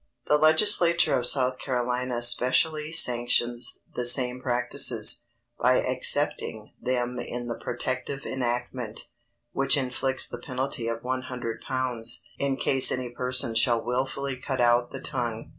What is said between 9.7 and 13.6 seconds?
inflicts the penalty of one hundred pounds "in case any person